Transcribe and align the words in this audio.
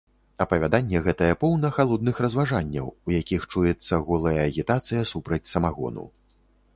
Апавяданне 0.43 0.99
гэтае 1.07 1.29
поўна 1.43 1.69
халодных 1.75 2.21
разважанняў, 2.25 2.87
у 3.11 3.15
якіх 3.19 3.45
чуецца 3.51 3.99
голая 4.07 4.39
агітацыя 4.47 5.05
супраць 5.13 5.43
самагону. 5.53 6.07